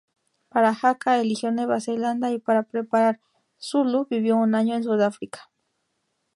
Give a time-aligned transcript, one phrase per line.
[0.49, 3.19] Para "Haka" eligió Nueva Zelanda y para preparar
[3.59, 5.51] "Zulu" vivió un año en Sudáfrica.